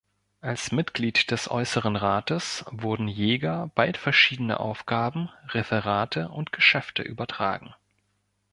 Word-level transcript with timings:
Als 0.41 0.71
Mitglied 0.71 1.29
des 1.29 1.51
Äußeren 1.51 1.95
Rates 1.95 2.65
wurden 2.71 3.07
Jäger 3.07 3.69
bald 3.75 3.97
verschiedene 3.97 4.59
Aufgaben, 4.59 5.29
Referate 5.49 6.29
und 6.29 6.51
Geschäfte 6.51 7.03
übertragen. 7.03 7.75